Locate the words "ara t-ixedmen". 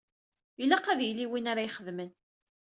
1.51-2.09